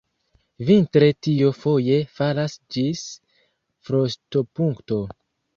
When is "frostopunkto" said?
3.91-5.01